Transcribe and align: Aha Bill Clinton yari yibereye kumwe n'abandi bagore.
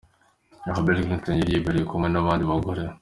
Aha 0.69 0.79
Bill 0.85 0.99
Clinton 1.05 1.35
yari 1.39 1.51
yibereye 1.55 1.85
kumwe 1.89 2.07
n'abandi 2.09 2.43
bagore. 2.51 2.81